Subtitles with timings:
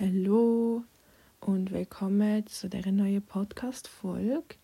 [0.00, 0.84] Hallo
[1.40, 4.54] und willkommen zu dieser neuen Podcast-Folge.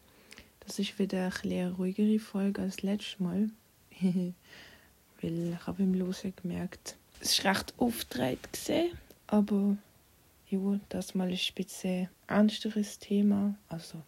[0.60, 3.50] Das ist wieder eine ruhigere Folge als letztes Mal.
[4.00, 4.34] Weil
[5.52, 9.76] ich habe im Losen gemerkt, es war recht aufgedreht gesehen, aber
[10.50, 13.56] ja, das mal ist ein bisschen ernsteres Thema.
[13.68, 14.00] Also,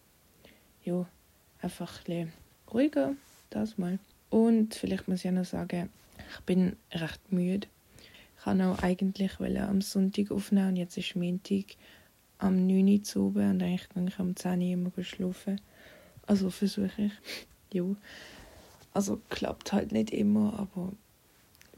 [0.85, 1.09] ja,
[1.61, 2.33] einfach ein
[2.73, 3.17] ruhiger,
[3.51, 3.99] das mal.
[4.31, 7.67] Und vielleicht muss ich auch noch sagen, ich bin recht müde
[8.47, 11.65] kann auch eigentlich am Sonntag aufnehmen und jetzt ist Montag
[12.39, 15.61] am 9 Uhr zu oben und eigentlich gehe ich am 10 Uhr immer schlafen.
[16.29, 17.13] Also versuche ich.
[17.73, 17.85] ja.
[18.95, 20.93] Also klappt halt nicht immer, aber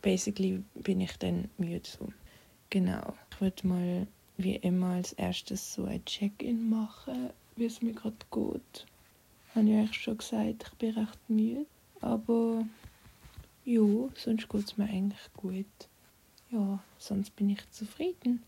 [0.02, 2.12] basically bin ich dann müde so.
[2.68, 3.14] Genau.
[3.30, 8.14] Ich würde mal wie immer als erstes so ein Check-in machen, wie es mir gerade
[8.30, 8.86] geht.
[9.54, 11.64] Habe ich euch schon gesagt, ich bin recht müde.
[12.02, 12.62] Aber
[13.64, 13.80] ja,
[14.16, 15.64] sonst geht es mir eigentlich gut
[16.50, 18.42] ja, sonst bin ich zufrieden.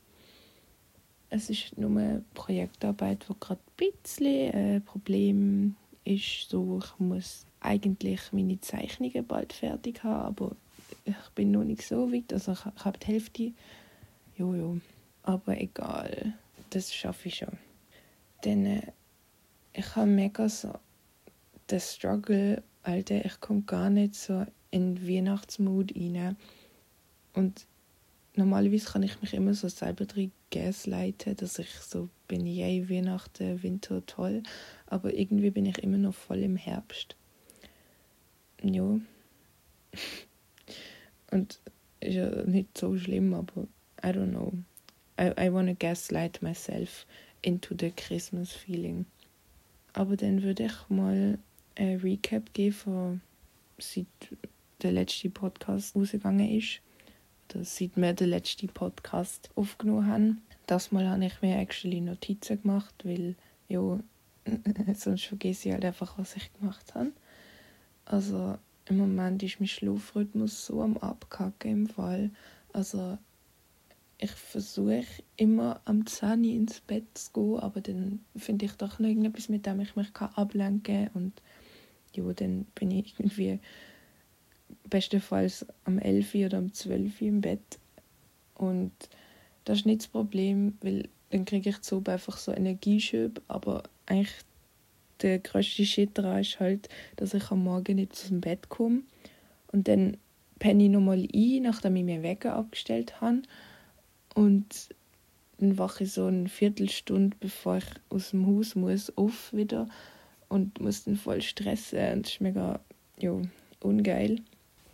[1.29, 6.49] Es ist nur eine Projektarbeit, wo gerade ein bisschen ein Problem ist.
[6.49, 10.57] So, ich muss eigentlich meine Zeichnungen bald fertig haben, aber
[11.05, 12.33] ich bin noch nicht so weit.
[12.33, 13.53] Also ich, habe die Hälfte.
[14.37, 14.81] Jojo.
[15.23, 16.35] Aber egal.
[16.71, 17.59] Das schaffe ich schon.
[18.45, 18.93] Denn äh,
[19.73, 20.73] ich habe mega so
[21.71, 26.37] den Struggle, Alter, ich komme gar nicht so in Weihnachtsmut rein.
[27.35, 27.67] Und
[28.41, 33.63] normalerweise kann ich mich immer so selber drin gaslighten, dass ich so bin, yay, Weihnachten,
[33.63, 34.43] Winter, toll.
[34.87, 37.17] Aber irgendwie bin ich immer noch voll im Herbst.
[38.63, 38.99] Ja.
[41.31, 41.61] Und
[42.01, 43.69] ist ja nicht so schlimm, aber
[44.03, 44.53] I don't know.
[45.21, 47.07] I, I wanna gaslight myself
[47.43, 49.07] into the Christmas feeling.
[49.93, 51.39] Aber dann würde ich mal
[51.77, 53.21] ein Recap geben
[53.79, 54.07] seit
[54.83, 56.81] der letzte Podcast rausgegangen ist
[57.63, 60.43] seit wir den letzten Podcast aufgenommen haben.
[60.67, 63.35] Das Mal habe ich mir actually Notizen gemacht, weil
[63.69, 63.99] ja,
[64.95, 67.13] sonst vergesse ich halt einfach, was ich gemacht habe.
[68.05, 68.57] Also
[68.87, 72.31] im Moment ist mein Schlafrhythmus so am Abkacken im Fall.
[72.73, 73.19] Also
[74.19, 75.05] ich versuche
[75.37, 79.49] immer am 10 Uhr ins Bett zu gehen, aber dann finde ich doch noch irgendetwas,
[79.49, 81.11] mit dem ich mich ablenken kann.
[81.15, 81.43] Und
[82.15, 83.61] ja, dann bin ich irgendwie
[84.89, 87.79] bestenfalls am 11 oder am 12 im Bett.
[88.55, 88.93] Und
[89.65, 93.41] das ist nicht das Problem, weil dann kriege ich so einfach so Energieschub.
[93.49, 94.35] Aber eigentlich
[95.23, 99.03] der größte Shit daran ist halt, dass ich am Morgen nicht aus dem Bett komme.
[99.73, 100.17] Und dann
[100.59, 103.43] penne ich nochmal ein, nachdem ich mir Wecker abgestellt habe.
[104.35, 104.91] Und
[105.59, 109.89] dann wache ich so eine Viertelstunde, bevor ich aus dem Haus muss, auf wieder.
[110.49, 112.13] Und muss dann voll stressen.
[112.13, 112.81] Und das ist mega
[113.19, 113.41] ja,
[113.81, 114.41] ungeil.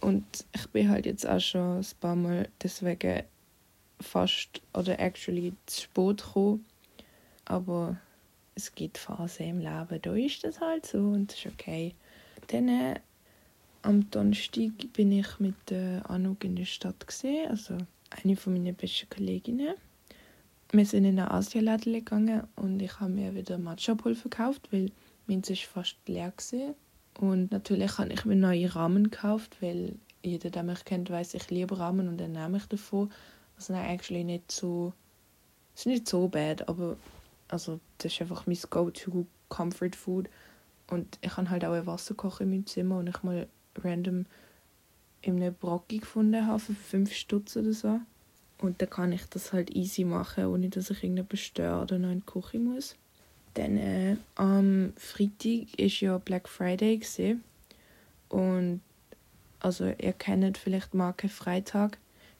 [0.00, 0.24] Und
[0.54, 3.22] ich bin halt jetzt auch schon ein paar Mal deswegen
[4.00, 6.64] fast oder actually zu spät gekommen.
[7.44, 7.96] Aber
[8.54, 11.94] es gibt Phasen im Leben, da ist das halt so und das ist okay.
[12.48, 13.00] Dann äh,
[13.82, 17.78] am Donnerstag bin ich mit äh, Anuk in der Stadt gesehen, also
[18.10, 19.74] eine von meinen besten Kolleginnen.
[20.72, 24.90] Wir sind in eine Asialaden gegangen und ich habe mir wieder Matcha-Pulver gekauft, weil
[25.26, 26.74] meins ist fast leer war.
[27.18, 31.50] Und natürlich habe ich mir neue Rahmen gekauft, weil jeder, der mich kennt, weiß, ich
[31.50, 33.10] liebe Ramen und dann nehme ich davon.
[33.56, 34.92] Also nein, eigentlich nicht so,
[35.74, 36.96] es ist nicht so bad, aber
[37.48, 40.28] also das ist einfach mein Go-to Comfort Food.
[40.88, 44.26] Und ich habe halt auch ein Wasserkocher in meinem Zimmer und ich mal random
[45.22, 48.00] in einem Brocki gefunden habe für 5 Stutz oder so.
[48.58, 52.10] Und dann kann ich das halt easy machen, ohne dass ich irgendetwas störe oder noch
[52.10, 52.96] in die Küche muss.
[53.56, 56.98] Dann äh, am Freitag war ja Black Friday.
[56.98, 57.42] Gewesen.
[58.28, 58.82] Und
[59.60, 61.96] also ihr kennt vielleicht Marke Freitag.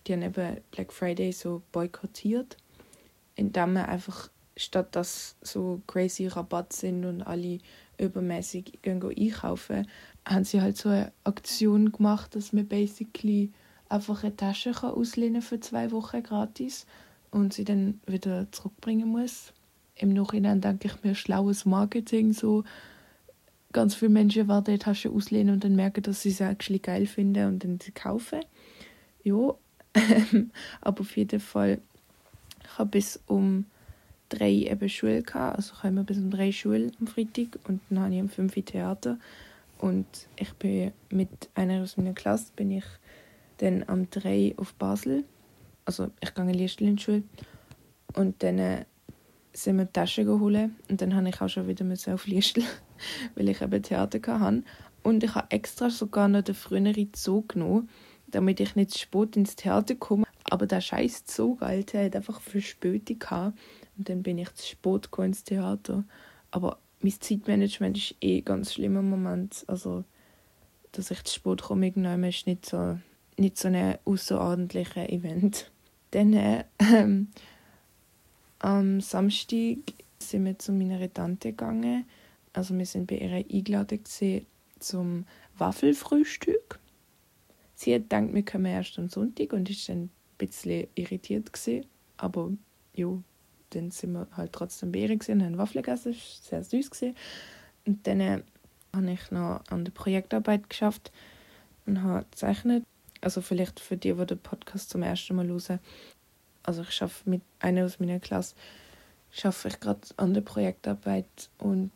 [0.06, 2.59] Die haben eben Black Friday so boykottiert.
[3.34, 4.28] Indem man einfach,
[4.59, 7.60] statt dass so crazy Rabatt sind und alle
[7.97, 9.88] übermäßig einkaufen,
[10.27, 13.53] haben sie halt so eine Aktion gemacht, dass man basically
[13.88, 16.84] einfach eine Tasche auslehnen für zwei Wochen gratis
[17.31, 19.54] und sie dann wieder zurückbringen muss
[19.97, 22.65] im Nachhinein denke ich mir, schlaues Marketing, so.
[23.72, 27.07] Ganz viele Menschen werden die Tasche auslehnen und dann merken, dass sie es actually geil
[27.07, 28.41] finden und dann kaufen.
[29.22, 29.54] Ja,
[30.81, 31.81] aber auf jeden Fall,
[32.63, 33.66] ich habe bis um
[34.28, 38.01] drei eben Schule gehabt, also ich habe bis um drei Schule am Freitag und dann
[38.01, 39.19] habe ich um fünf Theater.
[39.78, 40.07] Und
[40.37, 42.84] ich bin mit einer aus meiner Klasse bin ich
[43.59, 45.25] dann am drei auf Basel,
[45.84, 47.22] also ich gehe in die Schule.
[48.15, 48.84] Und dann äh,
[49.56, 52.64] sind wir Taschen geholt und dann habe ich auch schon wieder auf Liestel,
[53.34, 54.62] weil ich eben Theater hatte.
[55.03, 57.88] Und ich habe extra sogar noch den früheren Zug genommen,
[58.26, 60.24] damit ich nicht zu spät ins Theater komme.
[60.50, 63.58] Aber der scheiß Zug, Alter, hat einfach Verspätung gehabt.
[63.97, 66.04] Und dann bin ich zu spät ins Theater.
[66.50, 69.64] Aber mein Zeitmanagement ist eh ganz schlimm im Moment.
[69.68, 70.04] Also,
[70.92, 71.88] dass ich zu spät komme,
[72.28, 72.98] ist nicht so,
[73.38, 75.70] nicht so ein außerordentliches Event.
[76.10, 76.64] Dann äh,
[78.58, 79.78] am Samstag
[80.18, 82.06] sind wir zu meiner Tante gegangen.
[82.53, 84.00] Also wir sind bei ihr eingeladen
[84.78, 85.26] zum
[85.58, 86.78] Waffelfrühstück.
[87.74, 91.86] Sie hat gedacht, wir kommen erst am Sonntag und ist dann ein bisschen irritiert gewesen.
[92.16, 92.50] Aber
[92.94, 93.08] ja,
[93.70, 96.12] dann sind wir halt trotzdem bei ihr und haben Waffeln gegessen.
[96.12, 96.91] Das war sehr süß.
[96.91, 97.16] Gewesen.
[97.86, 98.42] Und dann äh,
[98.94, 101.12] habe ich noch an der Projektarbeit geschafft
[101.84, 102.84] und habe gezeichnet.
[103.20, 105.80] Also vielleicht für die, die den Podcast zum ersten Mal hören.
[106.66, 108.54] Also ich arbeite mit einer aus meiner Klasse
[109.30, 111.92] schaffe ich gerade an der Projektarbeit und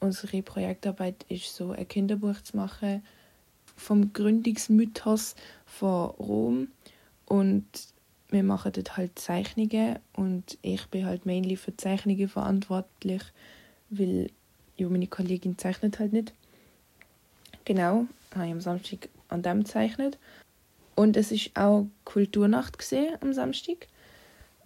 [0.00, 3.04] unsere Projektarbeit ist so ein Kinderbuch zu machen
[3.76, 5.34] vom Gründungsmythos
[5.66, 6.68] von Rom
[7.26, 7.64] und
[8.30, 13.22] wir machen dort halt Zeichnungen und ich bin halt mainly für Zeichnungen verantwortlich,
[13.90, 14.30] weil
[14.76, 16.32] ja, meine Kollegin zeichnet halt nicht.
[17.64, 20.18] Genau, habe ich am Samstag an dem gezeichnet.
[21.00, 22.76] Und es ist auch Kulturnacht
[23.22, 23.88] am Samstag.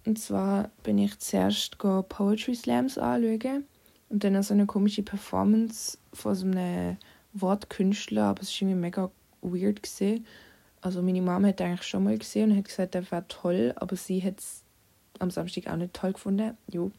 [0.05, 3.63] Und zwar bin ich zuerst Poetry Slams anschauen
[4.09, 6.97] und dann so eine komische Performance von so einem
[7.31, 9.11] Wortkünstler, aber es war irgendwie mega
[9.41, 10.25] weird gesehen.
[10.81, 13.95] Also meine Mama hat eigentlich schon mal gesehen und hat gesagt, der wäre toll, aber
[13.95, 14.61] sie hat es
[15.19, 16.57] am Samstag auch nicht toll gefunden.
[16.69, 16.91] Jo.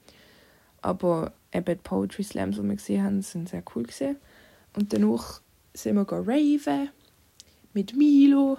[0.81, 4.17] Aber eben die Poetry Slams, die wir gesehen haben, sind sehr cool gesehen.
[4.75, 5.43] Und danach
[5.75, 6.89] sind wir raven
[7.75, 8.57] mit Milo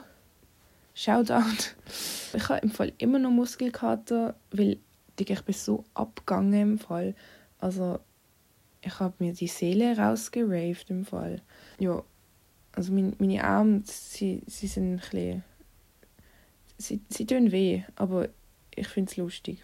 [0.97, 1.75] Shoutout.
[2.33, 4.79] Ich habe im Fall immer noch Muskelkater, weil
[5.19, 7.13] ich bin so abgegangen im Fall.
[7.59, 7.99] Also
[8.81, 11.43] ich habe mir die Seele rausgeraved im Fall.
[11.77, 12.01] Ja,
[12.71, 15.43] also meine, meine Arme, sie, sie sind ein bisschen...
[16.79, 18.29] Sie, sie tun weh, aber
[18.75, 19.63] ich finde es lustig.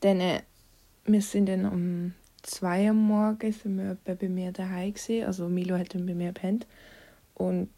[0.00, 0.42] Dann, äh,
[1.06, 5.26] wir sind dann um zwei Uhr morgens sind wir bei mir daheim gesehen.
[5.26, 6.66] Also Milo hat dann bei mir gepennt.
[7.32, 7.70] Und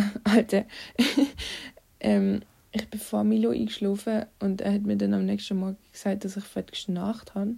[0.24, 0.64] Alter,
[2.00, 2.40] ähm,
[2.72, 6.36] ich bin vor Milo eingeschlafen und er hat mir dann am nächsten Morgen gesagt, dass
[6.36, 7.56] ich fett geschnarcht habe.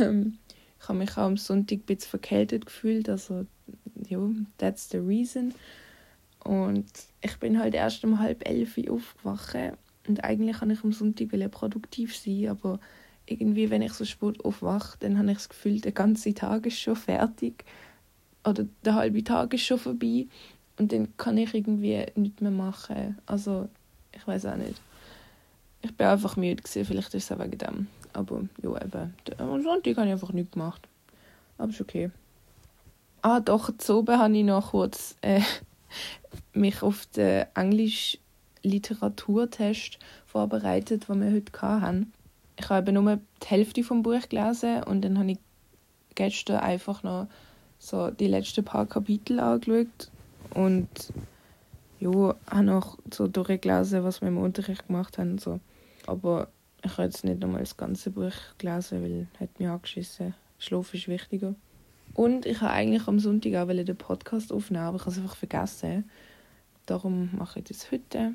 [0.00, 0.38] Ähm,
[0.80, 3.46] ich habe mich auch am Sonntag ein bisschen verkältet gefühlt, also
[4.08, 4.18] ja,
[4.58, 5.54] that's the reason.
[6.42, 6.86] Und
[7.22, 9.56] ich bin halt erst um halb elf aufgewacht
[10.06, 12.80] und eigentlich kann ich am Sonntag produktiv sein, aber
[13.26, 16.78] irgendwie, wenn ich so spät aufwache, dann habe ich das Gefühl, der ganze Tag ist
[16.78, 17.64] schon fertig
[18.46, 20.26] oder der halbe Tag ist schon vorbei
[20.78, 23.16] und dann kann ich irgendwie nichts mehr machen.
[23.26, 23.68] Also,
[24.12, 24.80] ich weiß auch nicht.
[25.82, 27.86] Ich bin einfach müde gewesen, vielleicht ist es auch wegen dem.
[28.12, 29.14] Aber ja, eben.
[29.38, 30.86] Am Sonntag habe ich einfach nichts gemacht.
[31.58, 32.10] Aber ist okay.
[33.22, 35.40] Ah, doch, zu oben habe ich noch kurz äh,
[36.52, 42.12] mich auf den Englisch-Literaturtest vorbereitet, den wir heute hatten.
[42.58, 45.38] Ich habe nur die Hälfte vom Buch gelesen und dann habe ich
[46.14, 47.26] gestern einfach noch
[47.78, 50.10] so die letzten paar Kapitel angeschaut
[50.50, 50.88] und
[52.00, 55.38] ja, habe auch so durchgelesen, was wir im Unterricht gemacht haben.
[55.38, 55.60] So.
[56.06, 56.48] Aber
[56.82, 60.34] ich habe jetzt nicht nochmal das ganze Buch gelesen, weil es mich angeschissen.
[60.58, 61.54] Schlaf ist wichtiger.
[62.14, 65.36] Und ich habe eigentlich am Sonntag auch den Podcast aufnehmen, aber ich habe es einfach
[65.36, 66.08] vergessen.
[66.86, 68.34] Darum mache ich das heute.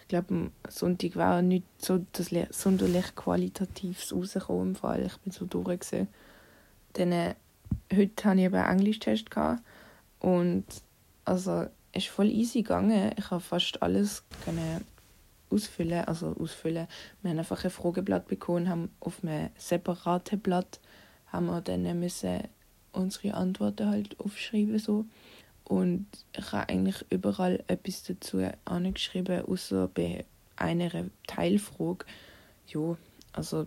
[0.00, 5.06] Ich glaube, am Sonntag war nicht so das sonderlich qualitatives rausgekommen im Fall.
[5.06, 5.80] Ich bin so durch.
[6.94, 7.34] Dann, äh,
[7.94, 9.26] heute hatte ich eben einen Englischtest
[10.20, 10.64] und
[11.28, 13.12] also ist voll easy gegangen.
[13.16, 14.84] Ich habe fast alles können
[15.50, 16.86] ausfüllen, also ausfüllen.
[17.22, 20.80] Wir haben einfach ein Frageblatt bekommen, haben auf einem separaten Blatt
[21.26, 22.44] haben wir dann müssen
[22.92, 25.04] unsere Antworten halt aufschreiben so.
[25.64, 30.24] Und ich habe eigentlich überall etwas dazu angeschrieben, außer bei
[30.56, 30.90] einer
[31.26, 32.06] Teilfrage.
[32.68, 32.96] Ja,
[33.32, 33.66] also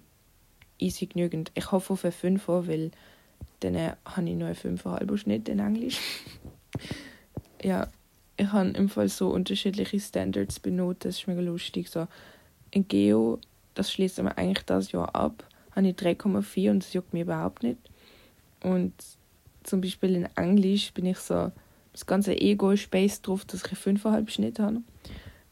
[0.79, 1.51] easy genügend.
[1.53, 2.91] Ich hoffe auf eine 5 weil
[3.59, 3.75] dann
[4.05, 5.99] habe ich noch einen 5,5 Schnitt in Englisch.
[7.63, 7.87] ja,
[8.37, 11.05] ich habe im Fall so unterschiedliche Standards benutzt.
[11.05, 11.89] Das ist mega lustig.
[11.89, 12.07] So,
[12.71, 13.39] in Geo,
[13.75, 15.43] das schließt aber eigentlich das Jahr ab,
[15.75, 17.77] habe ich 3,4 und das juckt mir überhaupt nicht.
[18.63, 18.93] Und
[19.63, 21.51] zum Beispiel in Englisch bin ich so
[21.91, 24.81] das ganze Ego-Space drauf, dass ich 5,5 Schnitt habe.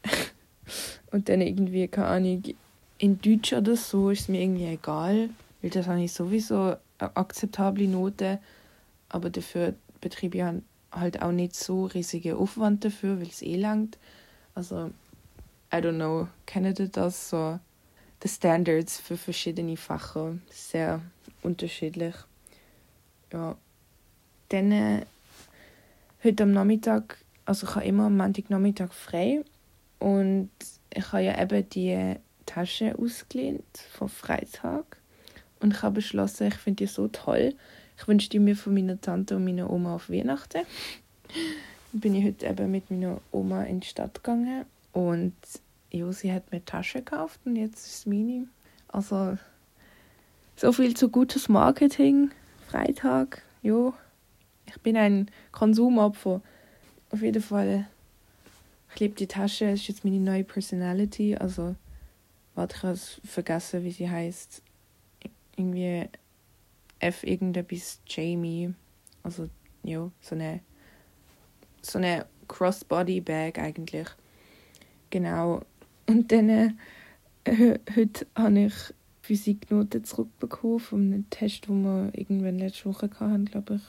[1.12, 2.42] und dann irgendwie, keine Ahnung,
[2.98, 5.30] in Deutsch oder so ist es mir irgendwie egal,
[5.62, 8.38] weil das habe ich sowieso eine akzeptable Note,
[9.08, 10.44] aber dafür betreibe ich
[10.92, 13.98] halt auch nicht so riesiger Aufwand dafür, weil es eh langt.
[14.54, 14.90] Also,
[15.72, 17.58] I don't know, kennt ihr das so?
[18.22, 21.00] Die Standards für verschiedene Fächer sehr
[21.42, 22.14] unterschiedlich.
[23.32, 23.56] Ja.
[24.48, 25.06] Dann äh,
[26.22, 29.42] heute am Nachmittag, also ich habe immer am Montagnachmittag frei
[30.00, 30.50] Und
[30.92, 32.16] ich habe ja eben die
[32.46, 34.98] Tasche ausgelehnt vom Freitag.
[35.60, 37.54] Und ich habe beschlossen, ich finde die so toll.
[38.00, 40.62] Ich wünsche die mir von meiner Tante und meiner Oma auf Weihnachten.
[41.92, 44.64] Bin ich heute eben mit meiner Oma in die Stadt gegangen.
[44.92, 45.34] Und
[45.90, 48.46] ja, sie hat mir Tasche gekauft und jetzt ist es meine.
[48.88, 49.36] Also,
[50.56, 52.30] so viel zu gutes Marketing.
[52.68, 53.92] Freitag, ja.
[54.64, 56.40] Ich bin ein Konsumopfer.
[57.10, 57.86] Auf jeden Fall.
[58.94, 59.66] Ich liebe die Tasche.
[59.66, 61.36] Es ist jetzt meine neue Personality.
[61.36, 61.76] Also,
[62.54, 64.62] warte, ich habe vergessen, wie sie heißt.
[65.56, 66.08] Irgendwie
[67.00, 68.72] F irgendetwas Jamie.
[69.22, 69.48] Also,
[69.82, 70.60] ja, so eine
[71.82, 74.08] so eine Crossbody-Bag eigentlich.
[75.10, 75.62] Genau.
[76.06, 76.70] Und dann äh,
[77.96, 78.74] heute habe ich
[79.22, 83.82] Physiknoten zurückbekommen von einem Test, den wir irgendwann letzte Woche hatten, glaube ich.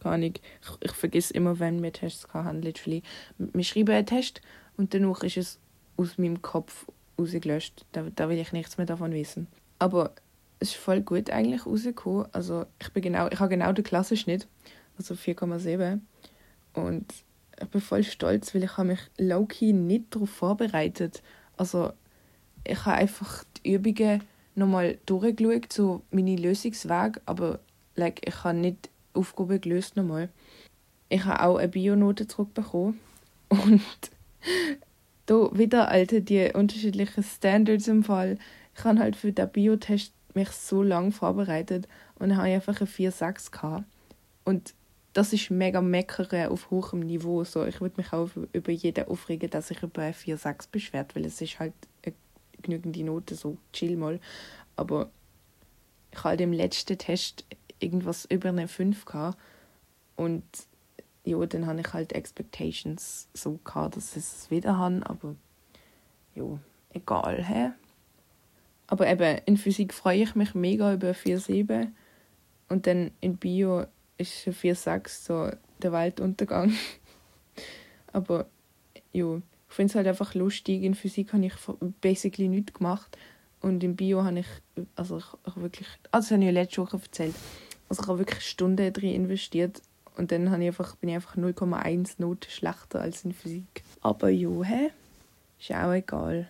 [0.00, 0.40] Gar nicht.
[0.62, 3.02] Ich, ich vergesse immer, wenn wir Tests hatten, literally.
[3.38, 4.40] Wir schreiben einen Test
[4.76, 5.58] und danach ist es
[5.96, 6.86] aus meinem Kopf
[7.18, 7.84] rausgelöscht.
[7.92, 9.48] Da, da will ich nichts mehr davon wissen.
[9.80, 10.12] Aber
[10.60, 12.26] es ist voll gut eigentlich rausgekommen.
[12.32, 14.48] Also ich bin genau, ich habe genau den Klassenschnitt,
[14.96, 16.00] also 4,7.
[16.74, 17.06] Und
[17.60, 21.22] ich bin voll stolz, weil ich habe mich low-key nicht darauf vorbereitet.
[21.56, 21.92] Also
[22.64, 24.22] ich habe einfach die Übungen
[24.54, 27.60] nochmal durchgeschaut, so meine Lösungswege, aber
[27.94, 30.28] like, ich habe nicht Aufgaben gelöst nochmal.
[31.08, 32.98] Ich habe auch eine Bionote zurückbekommen
[33.48, 33.82] und
[35.26, 38.38] da wieder alte die unterschiedlichen Standards im Fall.
[38.76, 43.50] Ich habe halt für den Biotest mich so lange vorbereitet und habe einfach eine 4,6
[43.50, 43.84] gehabt.
[44.44, 44.74] Und
[45.12, 47.44] das ist mega meckern auf hohem Niveau.
[47.44, 51.40] So, ich würde mich auch über jeden aufregen, dass sich über 4,6 beschwert, weil es
[51.40, 52.14] ist halt eine
[52.62, 54.20] genügende Note, so chill mal.
[54.76, 55.10] Aber
[56.12, 57.44] ich hatte im letzten Test
[57.80, 59.38] irgendwas über eine 5 gehabt.
[60.16, 60.44] und
[61.24, 65.34] ja, dann habe ich halt Expectations so gehabt, dass ich es wieder habe, aber
[66.34, 66.58] ja,
[66.94, 67.70] egal, hä?
[68.88, 71.88] Aber eben, in Physik freue ich mich mega über 4,7
[72.68, 73.84] und dann in Bio
[74.16, 76.72] ist ein 4,6 so der Weltuntergang.
[78.12, 78.46] Aber
[79.12, 80.82] ja, ich finde es halt einfach lustig.
[80.82, 81.54] In Physik habe ich
[82.00, 83.16] basically nichts gemacht.
[83.60, 84.46] Und im Bio habe ich,
[84.96, 87.34] also ich, ich wirklich, also das habe ich ja letzte Woche erzählt,
[87.88, 89.82] also ich habe wirklich Stunden drin investiert
[90.16, 93.82] und dann habe ich einfach, bin ich einfach 0,1 Noten schlechter als in Physik.
[94.00, 94.90] Aber ja, hä?
[95.58, 96.48] ist auch egal.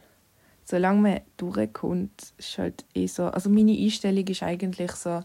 [0.71, 5.23] Solange man durchkommt, ist halt eh so, also meine Einstellung ist eigentlich so,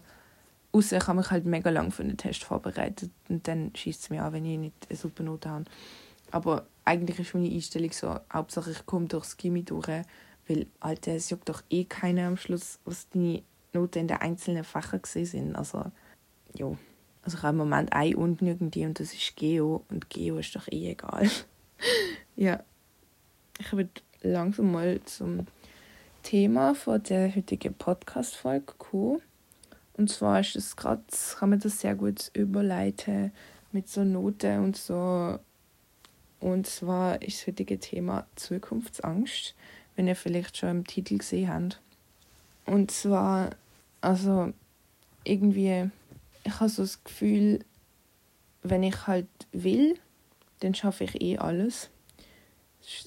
[0.74, 4.10] Außer ich habe mich halt mega lang für einen Test vorbereitet und dann schießt es
[4.10, 5.64] mir an, wenn ich nicht eine super Note habe.
[6.32, 9.86] Aber eigentlich ist meine Einstellung so, Hauptsache ich komme durchs Gimmi durch,
[10.48, 14.64] weil Alter, es juckt doch eh keiner am Schluss, was deine Noten in den einzelnen
[14.64, 15.54] Fächern sind.
[15.54, 15.84] Also,
[16.54, 16.76] ja.
[17.22, 20.66] Also ich habe im Moment eine ungenügende und das ist Geo und Geo ist doch
[20.66, 21.30] eh egal.
[22.34, 22.64] ja.
[23.60, 23.90] Ich würde
[24.24, 25.46] langsam mal zum
[26.22, 29.20] Thema von der heutigen Podcast-Folge kommen.
[29.96, 31.02] Und zwar ist es gerade,
[31.38, 33.32] kann man das sehr gut überleiten
[33.72, 35.38] mit so Noten und so.
[36.40, 39.54] Und zwar ist das heutige Thema Zukunftsangst,
[39.96, 41.80] wenn ihr vielleicht schon im Titel gesehen habt.
[42.66, 43.50] Und zwar,
[44.00, 44.52] also
[45.24, 45.90] irgendwie,
[46.44, 47.60] ich habe so das Gefühl,
[48.62, 49.98] wenn ich halt will,
[50.60, 51.90] dann schaffe ich eh alles.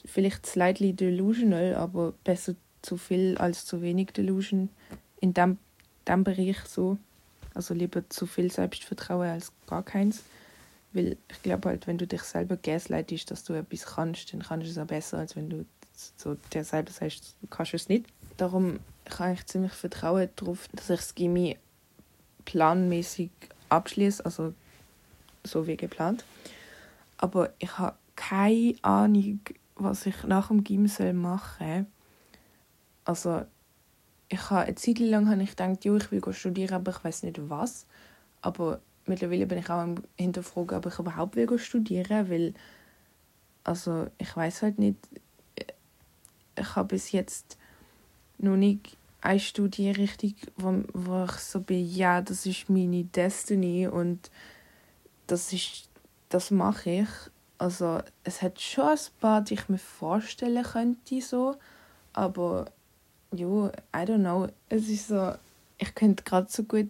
[0.05, 4.69] Vielleicht slightly delusional, aber besser zu viel als zu wenig delusion.
[5.19, 5.57] In dem
[6.07, 6.97] diesem Bereich so.
[7.53, 10.23] Also lieber zu viel Selbstvertrauen als gar keins.
[10.93, 14.67] Weil ich glaube halt, wenn du dich selber gaslightest, dass du etwas kannst, dann kannst
[14.67, 15.65] du es auch besser, als wenn du
[16.15, 18.05] so dir selber sagst, du kannst es nicht.
[18.37, 21.57] Darum kann ich ziemlich vertrauen darauf, dass ich das Gimmi
[22.45, 23.31] planmäßig
[23.69, 24.53] abschließe, also
[25.43, 26.23] so wie geplant.
[27.17, 29.39] Aber ich habe keine Ahnung,
[29.79, 31.85] was ich nach dem Gym machen soll.
[33.05, 33.45] Also
[34.29, 37.23] ich habe eine Zeit lang habe ich gedacht, ja, ich will studieren, aber ich weiß
[37.23, 37.85] nicht was.
[38.41, 42.53] Aber mittlerweile bin ich auch am hinterfragen, ob ich überhaupt will studieren, weil
[43.63, 44.97] also ich weiß halt nicht.
[46.59, 47.57] Ich habe bis jetzt
[48.37, 54.31] noch nicht eine Studienrichtung, wo, wo ich so bin, ja, das ist meine Destiny und
[55.27, 55.89] das ist,
[56.29, 57.09] das mache ich.
[57.57, 61.55] Also es hat schon ein paar, die ich mir vorstellen könnte so,
[62.13, 62.65] aber
[63.31, 64.47] ja, I don't know.
[64.69, 65.33] Es ist so,
[65.77, 66.89] ich könnte gerade so gut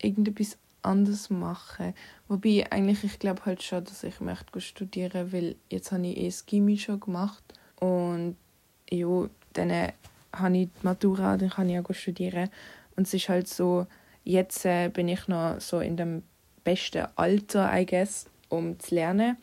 [0.00, 1.94] irgendetwas anderes machen.
[2.28, 6.26] Wobei eigentlich, ich glaube halt schon, dass ich möchte studieren weil jetzt habe ich eh
[6.26, 7.42] das Gimmi schon gemacht.
[7.80, 8.36] Und
[8.90, 9.92] ja, dann
[10.32, 12.48] habe ich die Matura, dann kann ich auch studieren.
[12.96, 13.86] Und es ist halt so,
[14.24, 16.22] jetzt äh, bin ich noch so in dem
[16.64, 19.36] besten Alter, I guess, um zu lernen.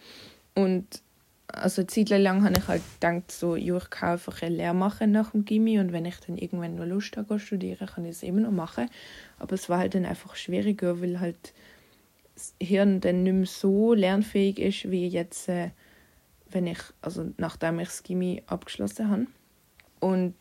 [0.54, 1.02] Und
[1.48, 4.74] also eine Zeit lang habe ich halt gedacht, so, ja, ich kann einfach eine Lehre
[4.74, 8.12] machen nach dem Gimmi und wenn ich dann irgendwann noch Lust habe, studieren, kann ich
[8.12, 8.90] es immer noch machen.
[9.40, 11.54] Aber es war halt dann einfach schwieriger, weil halt
[12.34, 15.72] das Hirn dann nicht mehr so lernfähig ist, wie jetzt, äh,
[16.50, 19.28] wenn ich, also nachdem ich das Gimmi abgeschlossen habe.
[20.00, 20.36] Und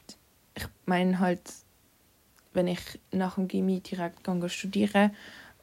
[0.57, 1.43] ich meine halt,
[2.53, 2.81] wenn ich
[3.13, 5.13] nach dem Gimmi direkt studieren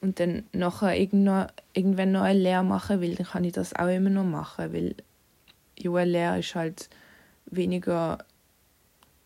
[0.02, 4.10] und dann nachher irgendwann noch eine Lehre machen will, dann kann ich das auch immer
[4.10, 4.96] noch machen, weil
[5.78, 6.90] ja, Lehre ist halt
[7.46, 8.20] weniger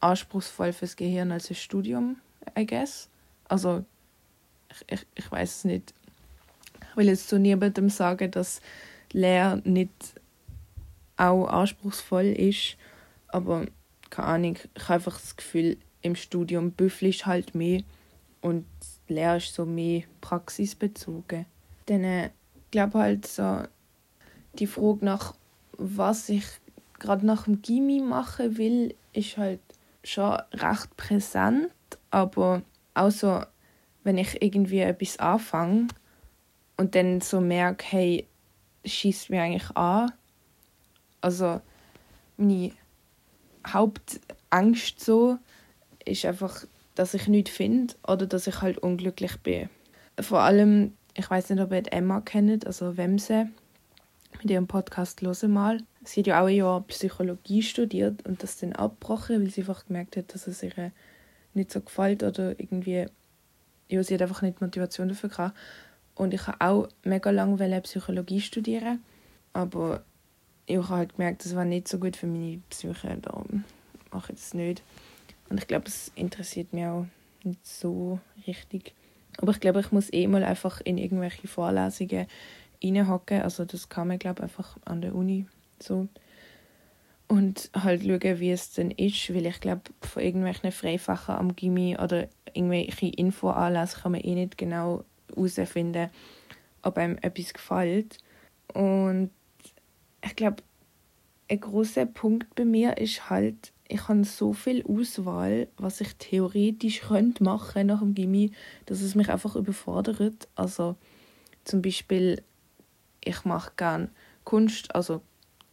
[0.02, 2.18] anspruchsvoll fürs Gehirn als ein Studium,
[2.58, 3.10] I guess.
[3.48, 3.86] Also,
[4.70, 5.94] ich, ich, ich weiß es nicht.
[6.92, 8.62] Ich will jetzt zu niemandem sagen, dass
[9.12, 9.92] Lehre nicht
[11.18, 12.78] auch anspruchsvoll ist,
[13.30, 13.66] aber
[14.10, 17.82] keine Ahnung, ich habe einfach das Gefühl, im Studium büffelst halt mehr
[18.42, 18.66] und
[19.08, 21.46] Lehre ist so mehr praxisbezogen.
[21.86, 23.64] Dann äh, ich glaube halt so
[24.58, 25.34] die Frage nach
[25.78, 26.46] was ich
[27.00, 29.60] gerade nach dem Gimmi machen will, ist halt
[30.04, 31.72] schon recht präsent,
[32.12, 32.62] aber
[32.94, 33.42] auch so,
[34.04, 35.88] wenn ich irgendwie etwas anfange
[36.78, 38.28] und dann so merke, hey,
[38.86, 40.12] schießt mir eigentlich an.
[41.22, 41.62] Also
[42.38, 42.72] meine
[43.68, 45.40] Hauptangst so
[46.06, 49.70] ist einfach, dass ich nichts finde oder dass ich halt unglücklich bin.
[50.20, 53.50] Vor allem, ich weiß nicht, ob ihr Emma kennt, also Wemse
[54.42, 55.80] mit ihrem Podcast «Höre mal».
[56.04, 59.86] Sie hat ja auch ein Jahr Psychologie studiert und das dann abgebrochen, weil sie einfach
[59.88, 60.92] gemerkt hat, dass es ihr
[61.54, 63.08] nicht so gefällt oder irgendwie,
[63.90, 65.58] ja, sie hat einfach nicht Motivation dafür gehabt.
[66.14, 69.04] Und ich habe auch mega lange Psychologie studieren,
[69.54, 70.04] aber
[70.66, 73.64] ich habe halt gemerkt, das war nicht so gut für meine Psyche, darum
[74.12, 74.82] mache ich das nicht.
[75.56, 77.06] Und ich glaube, es interessiert mich auch
[77.46, 78.94] nicht so richtig.
[79.38, 82.28] Aber ich glaube, ich muss eh mal einfach in irgendwelche Vorlesungen
[82.84, 83.42] reinhocken.
[83.42, 85.46] Also das kann man, glaube einfach an der Uni
[85.82, 86.10] so.
[87.30, 91.96] Und halt schauen, wie es dann ist, weil ich glaube, von irgendwelchen Freifächern am Gimmi
[92.04, 96.10] oder irgendwelche Infoanlässe kann man eh nicht genau herausfinden,
[96.82, 98.18] ob einem etwas gefällt.
[98.74, 99.30] Und
[100.22, 100.64] ich glaube,
[101.50, 107.02] ein großer Punkt bei mir ist halt, ich habe so viel Auswahl, was ich theoretisch
[107.02, 108.52] könnte machen nach dem Gimmi,
[108.86, 110.48] dass es mich einfach überfordert.
[110.56, 110.96] Also
[111.64, 112.42] zum Beispiel
[113.26, 114.10] ich mache gerne
[114.44, 115.22] Kunst, also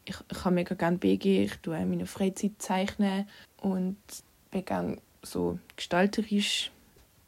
[0.05, 3.29] ich, ich habe mega gerne BG, ich tue in meiner Freizeit zeichnen
[3.61, 3.97] und
[4.51, 6.73] bin gerne so gestalterisch.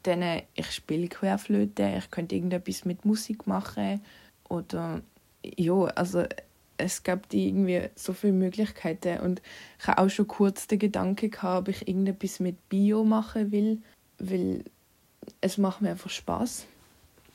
[0.03, 4.01] Dann, ich spiele Querflöte, ich könnte irgendetwas mit Musik machen
[4.49, 5.01] oder
[5.43, 6.25] ja, also
[6.77, 9.41] es gab irgendwie so viele Möglichkeiten und
[9.79, 13.81] ich habe auch schon kurz den Gedanken gehabt, ob ich irgendetwas mit Bio machen will,
[14.19, 14.63] weil
[15.41, 16.65] es macht mir einfach Spaß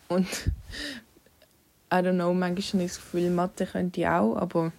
[0.08, 0.26] und
[1.92, 4.72] I don't know, manchmal habe ich das Gefühl, Mathe könnte ich auch, aber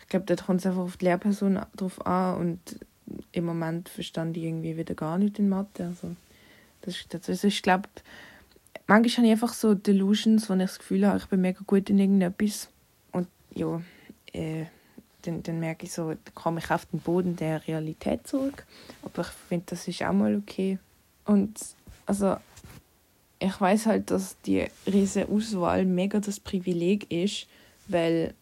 [0.00, 2.86] ich glaube, da kommt es einfach auf die Lehrperson drauf an und
[3.32, 5.86] im Moment verstand ich irgendwie wieder gar nicht in Mathe.
[5.86, 6.14] Also,
[6.82, 7.88] das ist, das ist ich glaube,
[8.86, 11.90] manchmal habe ich einfach so Delusions, wo ich das Gefühl habe, ich bin mega gut
[11.90, 12.68] in irgendetwas
[13.54, 13.80] ja,
[14.32, 14.66] äh,
[15.22, 18.66] dann, dann merke ich so, dann komme ich auf den Boden der Realität zurück.
[19.02, 20.78] Aber ich finde, das ist auch mal okay.
[21.24, 21.58] Und
[22.06, 22.36] also
[23.38, 27.46] ich weiß halt, dass die riesige Auswahl mega das Privileg ist,
[27.88, 28.34] weil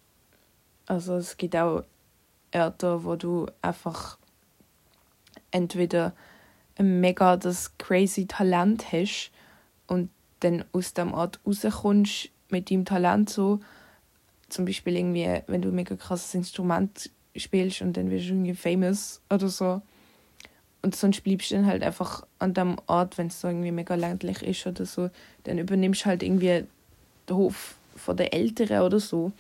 [0.86, 1.84] also es gibt auch
[2.54, 4.18] Orte, wo du einfach
[5.50, 6.14] entweder
[6.76, 9.30] ein mega das crazy Talent hast
[9.86, 13.60] und dann aus dem Ort rauskommst mit deinem Talent so
[14.48, 18.54] zum Beispiel irgendwie, wenn du ein mega krasses Instrument spielst und dann wirst du irgendwie
[18.54, 19.82] famous oder so
[20.82, 23.94] und sonst bleibst du dann halt einfach an dem Ort, wenn es so irgendwie mega
[23.94, 25.10] ländlich ist oder so,
[25.44, 26.64] dann übernimmst du halt irgendwie
[27.28, 29.32] den Hof von den Eltern oder so.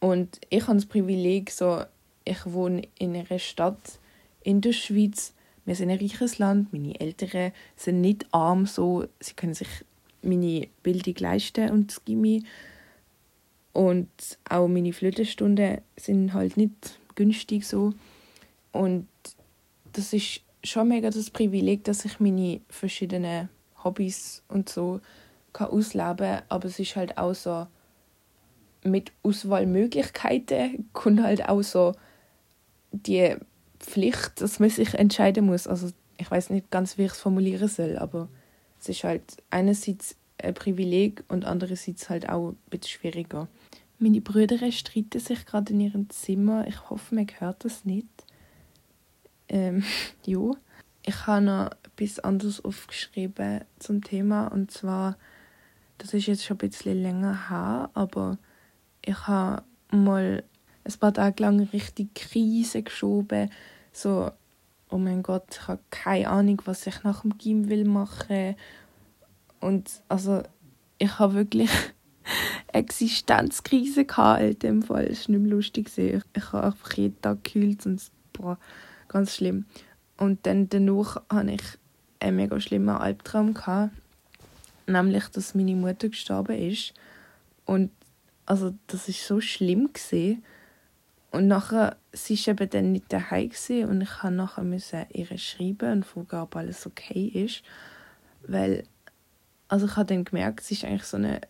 [0.00, 1.84] Und ich habe das Privileg, so,
[2.24, 3.98] ich wohne in einer Stadt
[4.42, 5.34] in der Schweiz.
[5.64, 9.68] Wir sind ein reiches Land, meine Eltern sind nicht arm, so, sie können sich
[10.22, 12.42] meine Bildung leisten und das Gimmi.
[13.74, 14.08] Und
[14.48, 17.92] auch meine Flötenstunden sind halt nicht günstig so.
[18.72, 19.08] Und
[19.92, 23.50] das ist schon mega das Privileg, dass ich meine verschiedenen
[23.82, 25.00] Hobbys und so
[25.52, 26.40] kann ausleben.
[26.48, 27.66] Aber es ist halt auch so,
[28.84, 31.94] mit Auswahlmöglichkeiten kommt halt auch so
[32.92, 33.34] die
[33.80, 35.66] Pflicht, dass man sich entscheiden muss.
[35.66, 38.28] Also ich weiß nicht ganz, wie ich es formulieren soll, aber
[38.80, 43.48] es ist halt einerseits ein Privileg und andererseits halt auch ein bisschen schwieriger.
[43.98, 46.66] Meine Brüder streiten sich gerade in ihrem Zimmer.
[46.66, 48.08] Ich hoffe, man hört das nicht.
[49.48, 49.84] Ähm,
[50.24, 50.50] ja.
[51.06, 55.18] Ich habe noch etwas anderes aufgeschrieben zum Thema und zwar,
[55.98, 58.38] das ist jetzt schon ein bisschen länger her, aber
[59.02, 60.42] ich habe mal
[60.84, 63.50] ein paar Tage lang richtig Krise geschoben.
[63.92, 64.30] So,
[64.90, 68.56] oh mein Gott, ich habe keine Ahnung, was ich nach dem Gym will machen.
[69.60, 70.42] Und also,
[70.98, 71.70] ich habe wirklich
[72.74, 75.04] Existenzkrise gehabt in dem Fall.
[75.04, 75.96] Es war nicht mehr lustig.
[75.96, 78.58] Ich, habe einfach jeden Tag gekühlt und boah,
[79.06, 79.66] ganz schlimm.
[80.16, 81.62] Und dann danach hatte ich
[82.18, 83.54] einen mega schlimmen Albtraum.
[83.54, 83.92] Gehabt,
[84.88, 86.94] nämlich, dass meine Mutter gestorben ist.
[87.64, 87.90] Und
[88.44, 90.44] also, das ist so schlimm gesehen.
[91.30, 93.50] Und nachher, sie war eben dann nicht daheim
[93.88, 97.62] und ich musste nachher müssen ihr schreiben und fragen, ob alles okay ist.
[98.46, 98.84] Weil,
[99.68, 101.40] also ich habe dann gemerkt, sie ist eigentlich so eine,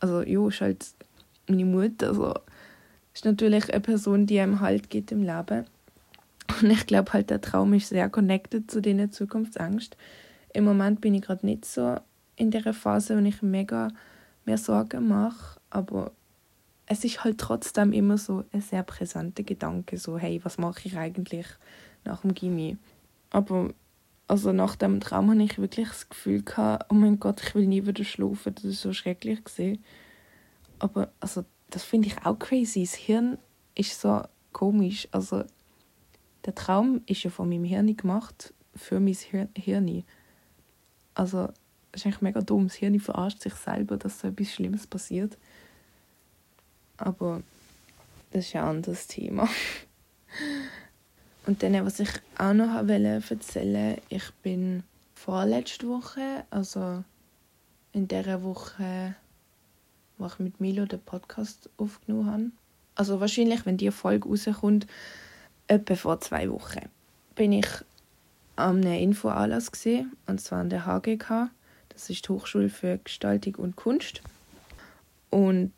[0.00, 0.86] also ja, ist halt
[1.48, 2.34] meine Mutter, also
[3.14, 5.66] ist natürlich eine Person, die einem Halt gibt im Leben.
[6.60, 9.96] Und ich glaube halt, der Traum ist sehr connected zu diesen Zukunftsängst.
[10.52, 11.96] Im Moment bin ich gerade nicht so
[12.36, 13.88] in der Phase, wo ich mega
[14.44, 16.12] mehr Sorgen mache, aber
[16.86, 20.96] es ist halt trotzdem immer so ein sehr präsenter Gedanke, so hey, was mache ich
[20.96, 21.46] eigentlich
[22.04, 22.78] nach dem Gimmi?
[23.30, 23.70] Aber
[24.30, 27.66] also nach dem Traum hatte ich wirklich das Gefühl gehabt, oh mein Gott, ich will
[27.66, 29.84] nie wieder schlafen, das ist so schrecklich gesehen.
[30.78, 32.82] Aber also das finde ich auch crazy.
[32.84, 33.38] Das Hirn
[33.74, 35.08] ist so komisch.
[35.10, 35.42] Also
[36.44, 39.16] der Traum ist ja von meinem Hirn gemacht für mein
[39.56, 40.04] Hirn.
[41.14, 41.48] Also
[41.90, 42.68] das ist eigentlich mega dumm.
[42.68, 45.38] Das Hirn verarscht sich selber, dass so etwas Schlimmes passiert.
[46.98, 47.42] Aber
[48.30, 49.48] das ist ein anderes Thema.
[51.46, 54.82] Und dann, was ich auch noch erzählen wollte, ich bin
[55.14, 57.02] vorletzte Woche, also
[57.92, 59.14] in der Woche,
[60.18, 62.50] wo ich mit Milo den Podcast aufgenommen habe,
[62.94, 64.86] also wahrscheinlich, wenn die Folge rauskommt,
[65.66, 66.88] etwa vor zwei Wochen,
[67.34, 67.68] bin ich
[68.56, 71.50] an einem Infoanlass gesehen, und zwar an der HGK.
[71.88, 74.20] Das ist die Hochschule für Gestaltung und Kunst.
[75.30, 75.72] Und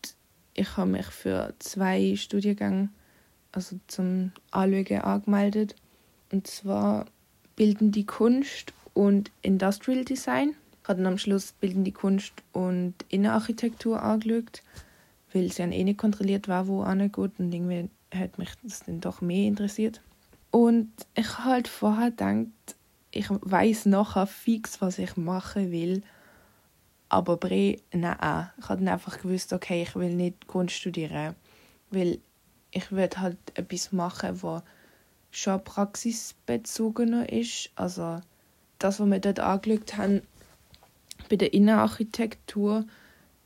[0.55, 2.89] ich habe mich für zwei Studiengänge
[3.53, 5.77] also zum Anschauen angemeldet.
[6.31, 7.07] Und zwar
[7.57, 10.55] Bildende Kunst und Industrial Design.
[10.83, 14.63] Ich habe dann am Schluss Bildende Kunst und Innenarchitektur angeschaut,
[15.33, 17.33] weil es ja eh nicht kontrolliert war, wo angeht.
[17.39, 20.01] Und irgendwie hat mich das dann doch mehr interessiert.
[20.51, 22.47] Und ich habe halt vorher gedacht,
[23.11, 26.03] ich weiß nachher fix, was ich machen will.
[27.09, 28.51] Aber Bre, nein.
[28.59, 31.35] Ich habe dann einfach gewusst, okay, ich will nicht Kunst studieren.
[31.91, 32.19] Weil
[32.73, 34.63] ich will halt etwas machen, was
[35.31, 37.71] schon praxisbezogener ist.
[37.77, 38.21] Also
[38.79, 40.23] das, was wir dort angeschaut haben,
[41.29, 42.85] bei der Innenarchitektur,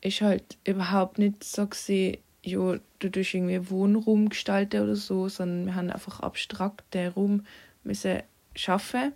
[0.00, 5.66] ist halt überhaupt nicht so gesehen, ja, du tust irgendwie Wohnraum gestalten oder so, sondern
[5.66, 7.44] wir haben einfach abstrakt den Raum
[7.82, 8.22] müssen
[8.54, 9.12] schaffen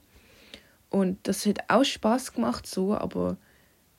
[0.90, 3.36] und das hat auch Spaß gemacht so, aber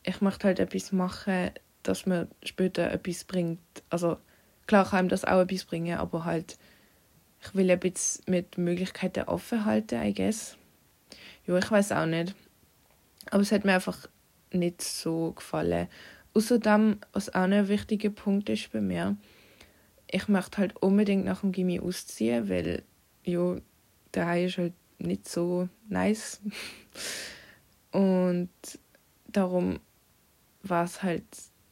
[0.03, 1.51] ich möchte halt etwas machen,
[1.83, 3.59] das mir später etwas bringt.
[3.89, 4.17] Also
[4.67, 6.57] klar kann ihm das auch etwas bringen, aber halt
[7.43, 10.57] ich will ein bisschen mit Möglichkeiten offen halten, I guess.
[11.47, 12.35] Ja, ich weiß auch nicht.
[13.31, 14.07] Aber es hat mir einfach
[14.51, 15.87] nicht so gefallen.
[16.33, 19.17] Außerdem, was auch ein wichtiger Punkt ist bei mir,
[20.07, 22.83] ich möchte halt unbedingt nach dem Gimmi ausziehen, weil
[23.23, 23.55] ja,
[24.13, 26.41] der ist halt nicht so nice.
[27.91, 28.49] Und
[29.27, 29.79] darum
[30.63, 31.25] war es halt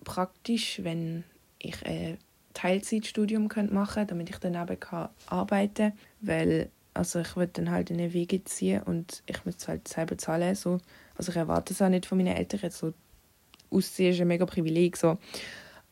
[0.04, 1.23] praktisch, wenn
[1.60, 2.17] ich ein
[2.53, 7.91] Teilzeitstudium machen könnte, damit ich daneben kann arbeiten kann, weil also ich würde dann halt
[7.91, 10.55] in eine Wege ziehen und ich muss es halt selber zahlen.
[10.55, 10.79] So.
[11.15, 12.71] Also ich erwarte es auch nicht von meinen Eltern.
[12.71, 12.93] So,
[13.69, 14.97] ausziehen ist ein mega Privileg.
[14.97, 15.17] So.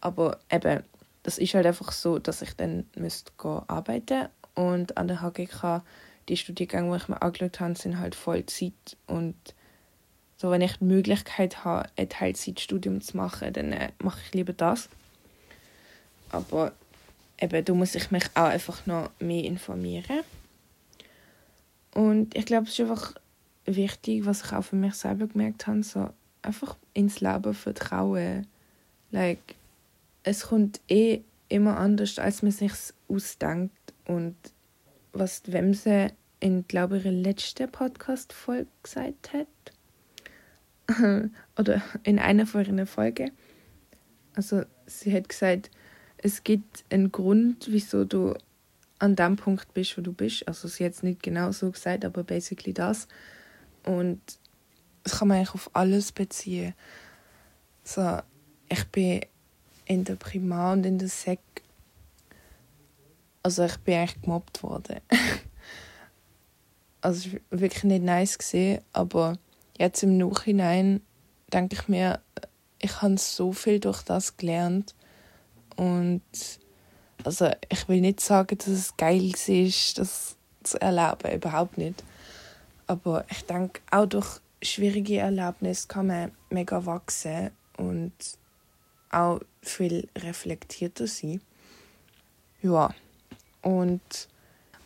[0.02, 0.84] Aber eben,
[1.24, 3.32] das ist halt einfach so, dass ich dann müsste
[3.67, 5.84] arbeiten und an der HGK
[6.30, 9.36] die Studiengänge, die ich mir angeschaut habe, sind halt Vollzeit und
[10.36, 14.54] so, wenn ich die Möglichkeit habe, ein Teilzeitstudium zu machen, dann äh, mache ich lieber
[14.54, 14.89] das.
[16.30, 16.74] Aber
[17.40, 20.22] eben, da muss ich mich auch einfach noch mehr informieren.
[21.94, 23.13] Und ich glaube, es ist einfach
[23.66, 26.10] wichtig, was ich auch für mich selber gemerkt habe, so
[26.42, 28.48] einfach ins Leben vertrauen.
[29.12, 29.56] Like,
[30.24, 32.74] es kommt eh immer anders, als man sich
[33.08, 33.74] ausdenkt.
[34.06, 34.36] Und
[35.13, 39.48] was die Wemse in, glaube ich, ihrer letzten Podcast-Folge gesagt hat,
[41.58, 43.32] oder in einer von ihren Folgen.
[44.36, 45.72] Also sie hat gesagt,
[46.18, 48.36] es gibt einen Grund, wieso du
[49.00, 50.48] an dem Punkt bist, wo du bist.
[50.48, 53.08] Also sie hat es nicht genau so gesagt, aber basically das.
[53.84, 54.20] Und
[55.04, 56.74] das kann man eigentlich auf alles beziehen.
[57.84, 58.20] So,
[58.70, 59.22] ich bin
[59.86, 61.40] in der Primar und in der Sek
[63.48, 65.00] also ich bin eigentlich gemobbt worden.
[67.02, 69.38] also es war wirklich nicht nice gesehen, aber
[69.78, 71.00] jetzt im Nachhinein
[71.54, 72.20] denke ich mir,
[72.80, 74.96] ich habe so viel durch das gelernt
[75.78, 76.22] und
[77.24, 82.04] Also ich will nicht sagen, dass es geil ist, das zu erleben, überhaupt nicht.
[82.86, 88.13] Aber ich denke, auch durch schwierige Erlebnisse kann man mega wachsen und
[89.10, 91.42] auch viel reflektierter sein.
[92.62, 92.94] Ja,
[93.62, 94.30] und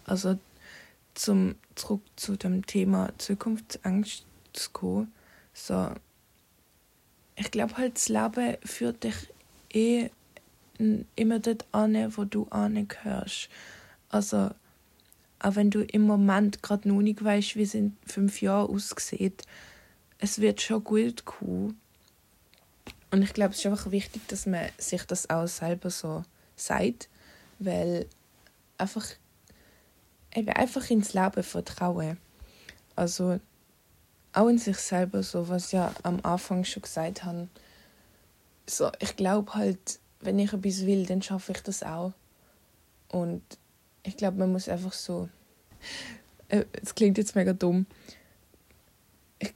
[0.06, 0.38] also
[1.13, 5.13] zum zurück zu dem Thema Zukunftsangst zu kommen,
[5.54, 5.89] so
[7.36, 9.15] ich glaube halt das Leben führt dich
[9.73, 10.10] eh
[10.77, 13.49] immer dort an, wo du angehörst.
[14.10, 14.51] Also
[15.39, 19.43] auch wenn du im Moment gerade noch nicht weißt, wie es in fünf Jahren aussieht,
[20.19, 21.79] es wird schon gut kommen.
[23.10, 26.23] Und ich glaube, es ist einfach wichtig, dass man sich das auch selber so
[26.55, 27.10] sagt,
[27.60, 28.05] weil
[28.77, 29.05] einfach,
[30.34, 32.17] eben einfach ins Leben vertrauen.
[32.95, 33.39] Also
[34.34, 37.49] auch in sich selber, so was ja am Anfang schon gesagt haben.
[38.67, 42.13] So, ich glaube halt, wenn ich etwas will, dann schaffe ich das auch.
[43.10, 43.41] Und
[44.03, 45.29] ich glaube, man muss einfach so.
[46.49, 47.86] Äh, es klingt jetzt mega dumm.
[49.39, 49.53] Ich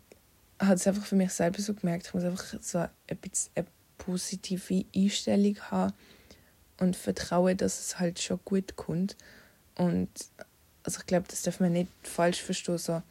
[0.60, 2.08] habe es einfach für mich selber so gemerkt.
[2.08, 5.93] Ich muss einfach so ein bisschen eine positive Einstellung haben
[6.80, 9.15] und vertrauen, dass es halt schon gut kommt.
[9.75, 10.10] Und
[10.84, 12.78] also ich glaube, das darf man nicht falsch verstehen.
[12.78, 13.01] So,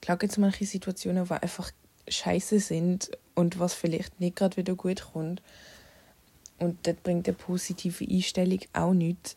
[0.00, 1.70] klar gibt es manche Situationen, die einfach
[2.08, 5.42] scheiße sind und was vielleicht nicht gerade wieder gut kommt.
[6.62, 9.36] Und das bringt eine positive Einstellung auch nichts.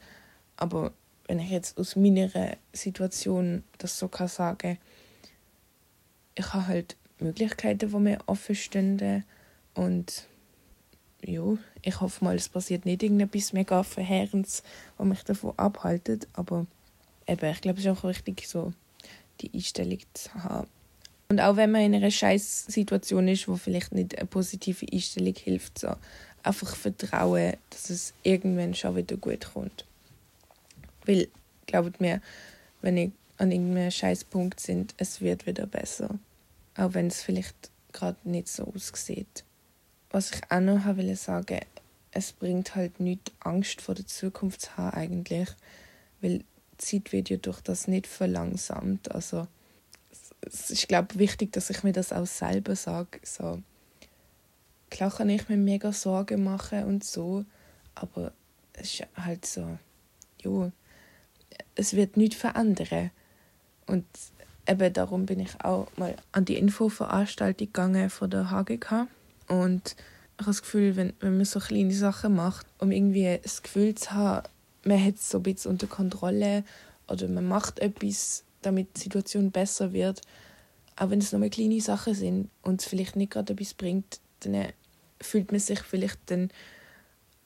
[0.57, 0.91] Aber
[1.27, 2.29] wenn ich jetzt aus meiner
[2.71, 4.77] Situation das so kann sagen
[6.35, 9.23] ich habe halt Möglichkeiten, die mir offen stehen
[9.73, 10.27] und
[11.23, 14.63] ja, ich hoffe mal, es passiert nicht irgendetwas mega Verheerendes,
[14.97, 16.67] was mich davon abhaltet, aber
[17.25, 18.73] eben, ich glaube, es ist auch wichtig, so
[19.41, 20.67] die Einstellung zu haben.
[21.29, 25.33] Und auch wenn man in einer scheiß Situation ist, wo vielleicht nicht eine positive Einstellung
[25.35, 25.95] hilft, so
[26.45, 29.85] einfach vertrauen, dass es irgendwann schon wieder gut kommt.
[31.05, 31.27] Weil,
[31.65, 32.21] glaubt mir,
[32.81, 36.19] wenn ich an irgendeinem Scheißpunkt sind, es wird wieder besser.
[36.77, 39.43] Auch wenn es vielleicht gerade nicht so aussieht.
[40.11, 41.59] Was ich auch noch will sagen,
[42.11, 45.49] es bringt halt nicht Angst vor der Zukunft zu haben eigentlich,
[46.21, 49.11] weil die Zeit wird ja durch das nicht verlangsamt.
[49.11, 49.47] Also
[50.41, 53.19] es ist glaube wichtig, dass ich mir das auch selber sage.
[53.23, 53.61] So,
[54.95, 57.43] klar kann ich mir mega Sorgen machen und so,
[57.95, 58.31] aber
[58.71, 59.77] es ist halt so,
[60.41, 60.71] ja,
[61.75, 63.11] es wird nichts verändern.
[63.87, 64.05] Und
[64.65, 69.07] eben darum bin ich auch mal an die Infoveranstaltung gegangen von der HGK.
[69.49, 69.97] Und
[70.37, 73.95] ich habe das Gefühl, wenn, wenn man so kleine Sachen macht, um irgendwie das Gefühl
[73.95, 74.47] zu haben,
[74.85, 76.63] man hat es so ein bisschen unter Kontrolle
[77.09, 80.21] oder man macht etwas, damit die Situation besser wird,
[80.95, 84.67] auch wenn es nur kleine Sachen sind und es vielleicht nicht gerade etwas bringt, dann
[85.25, 86.49] fühlt man sich vielleicht dann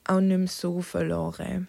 [0.04, 1.68] auch nicht mehr so verloren.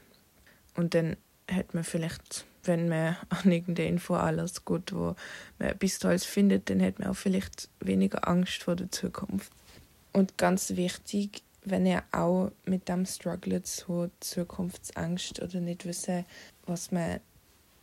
[0.76, 1.17] Und dann
[1.50, 5.15] hat man vielleicht, wenn man an irgendeiner Info alles gut, wo
[5.60, 9.52] man etwas Tolles findet, dann hat man auch vielleicht weniger Angst vor der Zukunft.
[10.13, 16.26] Und ganz wichtig, wenn ihr auch mit dem struggelt, so Zukunftsangst oder nicht wissen,
[16.65, 17.19] was man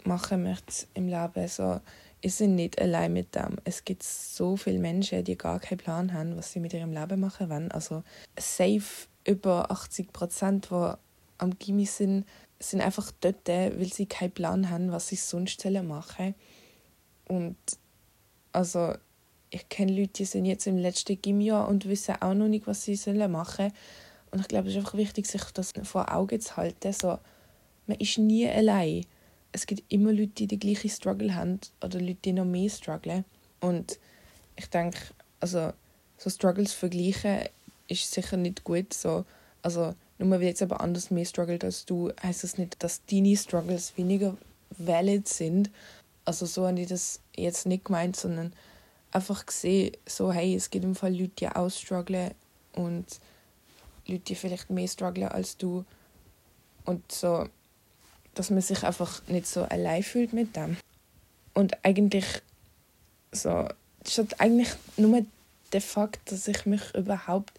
[0.05, 1.81] machen möchte im Leben, so,
[2.20, 3.57] ihr seid nicht allein mit dem.
[3.64, 7.20] Es gibt so viele Menschen, die gar keinen Plan haben, was sie mit ihrem Leben
[7.20, 7.70] machen wollen.
[7.70, 8.02] Also
[8.38, 10.92] safe über 80 Prozent, die
[11.38, 12.24] am Gimmi sind,
[12.59, 16.35] sind einfach dort, weil sie keinen Plan haben, was sie sonst machen
[17.28, 17.57] Und
[18.52, 18.94] also
[19.50, 22.85] ich kenne Leute, die sind jetzt im letzten Gimjahr und wissen auch noch nicht, was
[22.85, 23.72] sie sollen machen
[24.31, 26.92] Und ich glaube, es ist einfach wichtig, sich das vor Augen zu halten.
[26.92, 27.18] So,
[27.87, 29.04] man ist nie allein.
[29.59, 33.25] Es gibt immer Leute, die den gleichen Struggle haben oder Leute, die noch mehr strugglen.
[33.59, 33.99] Und
[34.55, 34.99] ich denke,
[35.40, 35.73] also
[36.16, 37.40] so Struggles vergleichen
[37.88, 38.94] ist sicher nicht gut.
[38.94, 39.25] So,
[39.62, 43.37] also nur weil jetzt aber anders mehr struggelt als du, heißt das nicht, dass deine
[43.37, 44.37] Struggles weniger
[44.79, 45.71] valid sind.
[46.25, 48.53] Also so habe ich das jetzt nicht gemeint, sondern
[49.11, 52.31] einfach gesehen, so hey, es gibt im Fall Leute, die auch strugglen
[52.75, 53.07] und
[54.07, 55.85] Leute, die vielleicht mehr strugglen als du.
[56.85, 57.49] Und so,
[58.38, 60.77] dass man sich einfach nicht so allein fühlt mit dem.
[61.55, 62.24] Und eigentlich
[63.33, 63.68] so,
[64.05, 65.27] das ist eigentlich nur
[65.72, 67.53] der Fakt, dass ich mich überhaupt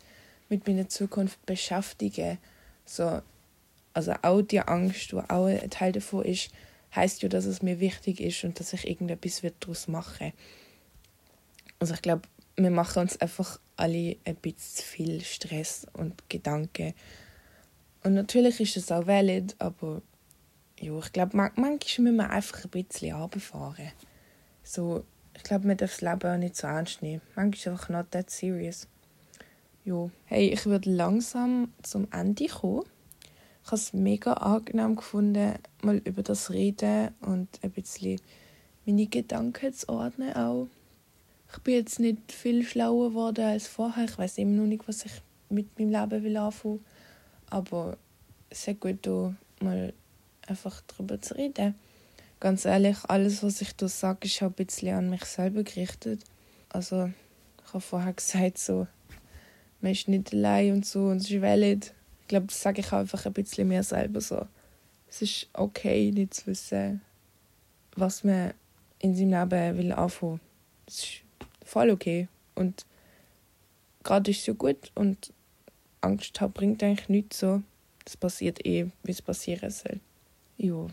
[0.47, 2.37] mit meiner Zukunft beschäftige.
[2.85, 3.21] So,
[3.93, 6.49] also auch die Angst, die auch ein Teil davon ist,
[6.95, 10.31] heißt ja, dass es mir wichtig ist und dass ich irgendetwas daraus mache.
[11.79, 12.21] Also ich glaube,
[12.55, 16.93] wir machen uns einfach alle ein bisschen viel Stress und Gedanken.
[18.03, 20.01] Und natürlich ist es auch valid, aber
[20.81, 23.91] ja, ich glaube, manchmal müssen wir einfach ein bisschen runterfahren.
[24.63, 25.03] So,
[25.35, 27.21] ich glaube, man darf das Leben auch nicht so ernst nehmen.
[27.35, 28.87] Manchmal ist es einfach not that serious.
[29.83, 30.09] Ja.
[30.25, 32.83] Hey, ich würde langsam zum Ende kommen.
[33.65, 38.19] habe es mega angenehm gefunden, mal über das reden und ein bisschen
[38.85, 40.67] meine Gedanken zu ordnen auch.
[41.51, 44.05] Ich bin jetzt nicht viel schlauer geworden als vorher.
[44.05, 46.85] Ich weiß immer noch nicht, was ich mit meinem Leben will anfangen.
[47.49, 47.97] Aber
[48.49, 49.07] es ist gut,
[49.59, 49.93] mal
[50.49, 51.75] einfach darüber zu reden.
[52.39, 56.21] Ganz ehrlich, alles, was ich da sage, ist auch ein bisschen an mich selber gerichtet.
[56.69, 57.11] Also,
[57.65, 58.87] ich habe vorher gesagt, so,
[59.81, 61.93] man ist nicht allein und so, und es ist valid.
[62.21, 64.47] Ich glaube, das sage ich einfach ein bisschen mir selber so.
[65.09, 67.01] Es ist okay, nicht zu wissen,
[67.95, 68.53] was man
[68.99, 70.39] in seinem Leben will anfangen.
[70.85, 71.21] Das ist
[71.65, 72.27] voll okay.
[72.55, 72.85] Und
[74.03, 75.33] gerade ist es ja gut und
[76.01, 77.63] Angst haben bringt eigentlich nichts so.
[78.05, 79.99] Das passiert eh, wie es passieren soll.
[80.59, 80.87] Ja.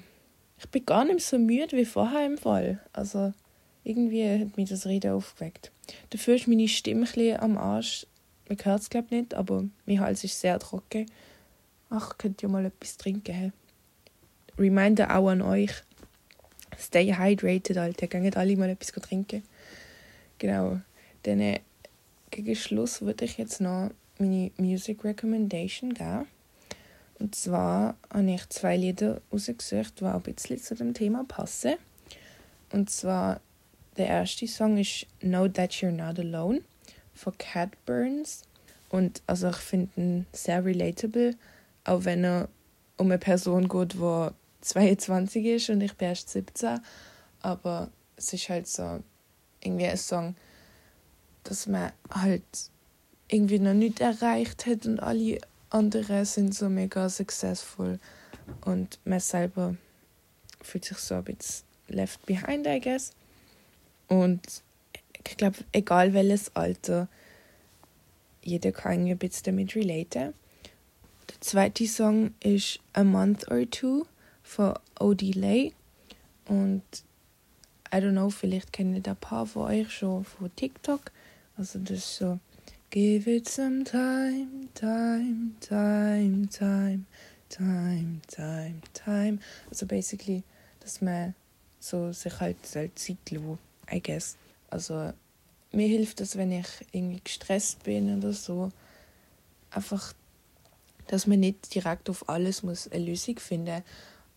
[0.58, 2.80] Ich bin gar nicht so müde wie vorher im Fall.
[2.92, 3.34] Also
[3.82, 5.72] irgendwie hat mich das Reden aufgeweckt.
[6.10, 8.06] Dafür ist meine Stimme ein am Arsch.
[8.48, 11.06] Man hört es glaube nicht, aber mein Hals ist sehr trocken.
[11.90, 13.52] Ach, könnt ihr mal etwas trinken?
[14.56, 15.72] Reminder auch an euch.
[16.78, 18.06] Stay hydrated, Alter.
[18.06, 19.42] Geht alle mal etwas trinken.
[20.38, 20.80] Genau.
[21.24, 21.60] Dann äh,
[22.30, 26.26] gegen Schluss würde ich jetzt noch meine Music Recommendation geben.
[27.18, 31.74] Und zwar habe ich zwei Lieder rausgesucht, die auch ein bisschen zu dem Thema passen.
[32.72, 33.40] Und zwar
[33.96, 36.60] der erste Song ist Know That You're Not Alone
[37.14, 38.42] von Cat Burns.
[38.90, 41.34] Und also ich finde ihn sehr relatable,
[41.84, 42.48] auch wenn er
[42.98, 44.28] um eine Person geht, die
[44.60, 46.80] 22 ist und ich bin erst 17.
[47.40, 49.02] Aber es ist halt so
[49.60, 50.36] irgendwie ein Song,
[51.44, 52.42] dass man halt
[53.28, 55.38] irgendwie noch nicht erreicht hat und alle
[55.70, 57.98] anderen sind so mega successful
[58.64, 59.76] und man selber
[60.60, 63.12] fühlt sich so ein bisschen left behind, I guess.
[64.08, 64.62] Und
[65.26, 67.08] ich glaube, egal welches Alter,
[68.42, 70.34] jeder kann ein bisschen damit relaten.
[71.28, 74.06] Der zweite Song ist A Month or Two
[74.42, 75.32] von O.D.
[75.32, 75.72] Lay.
[76.46, 76.82] Und
[77.92, 81.10] I don't know, vielleicht kennen ein paar von euch schon von TikTok.
[81.56, 82.38] Also das ist so
[82.90, 87.04] Give it some time, time, time, time,
[87.48, 89.40] time, time, time.
[89.68, 90.44] Also basically,
[90.80, 91.34] dass man
[91.80, 93.58] so sich halt Zeit lassen,
[93.92, 94.36] I guess.
[94.70, 95.12] Also
[95.72, 98.70] mir hilft es, wenn ich irgendwie gestresst bin oder so,
[99.72, 100.12] einfach,
[101.08, 103.82] dass man nicht direkt auf alles muss eine Lösung finden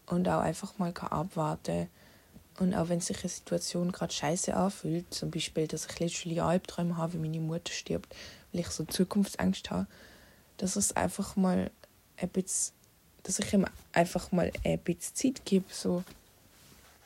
[0.07, 1.87] und auch einfach mal abwarten
[2.59, 6.97] und auch wenn sich eine Situation gerade scheiße anfühlt, zum Beispiel, dass ich letztlich Albträume
[6.97, 8.13] habe, wie meine Mutter stirbt,
[8.51, 9.87] weil ich so Zukunftsangst habe,
[10.57, 11.71] dass es einfach mal
[12.17, 12.73] ein bisschen,
[13.23, 16.03] dass ich ihm einfach mal ein bisschen Zeit gebe, so,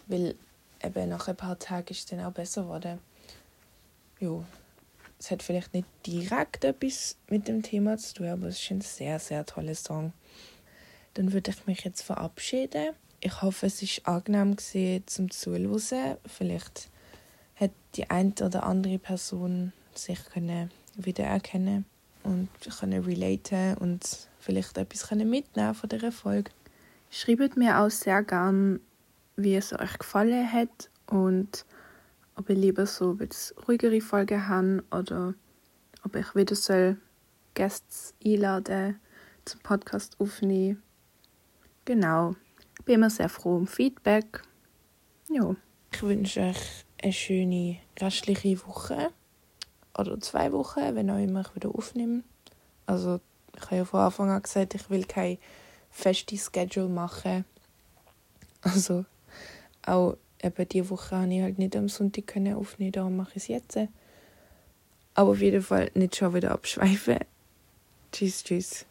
[0.08, 0.36] weil
[0.84, 3.00] eben nach ein paar Tagen ist es dann auch besser geworden.
[4.20, 4.44] Ja,
[5.20, 8.82] es hat vielleicht nicht direkt etwas mit dem Thema zu tun, aber es ist ein
[8.82, 10.14] sehr, sehr toller Song.
[11.14, 12.94] Dann würde ich mich jetzt verabschieden.
[13.20, 14.58] Ich hoffe, es war angenehm
[15.06, 16.18] zum Zuhören.
[16.26, 16.90] Vielleicht
[17.56, 21.86] hat die eine oder andere Person sich können wiedererkennen
[22.24, 26.52] und können relaten und vielleicht etwas können mitnehmen von dieser Folge.
[27.10, 28.80] Schreibt mir auch sehr gern,
[29.36, 31.66] wie es euch gefallen hat und
[32.36, 35.34] ob ihr lieber so bisschen ruhigere Folgen habt oder
[36.04, 36.98] ob ich wieder soll
[37.54, 39.00] Gäste einladen
[39.46, 40.82] zum Podcast aufnehmen.
[41.86, 42.36] Genau.
[42.80, 44.42] Ich bin immer sehr froh um Feedback.
[45.30, 45.56] Ja.
[45.92, 49.12] Ich wünsche euch eine schöne restliche Woche
[49.98, 52.24] oder zwei Wochen, wenn auch immer ich wieder aufnehme.
[52.86, 53.20] Also
[53.56, 55.38] ich habe ja von Anfang an gesagt, ich will kein
[55.92, 57.46] festes Schedule machen.
[58.62, 59.06] Also
[59.86, 63.44] auch eben diese Woche habe ich halt nicht am Sonntag können aufnehmen, darum mache ich
[63.44, 63.78] es jetzt.
[65.16, 67.20] Aber auf jeden Fall nicht schon wieder abschweifen.
[68.12, 68.86] Tschüss, tschüss.